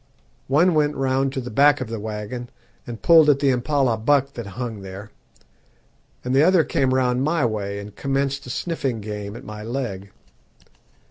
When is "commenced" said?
7.95-8.43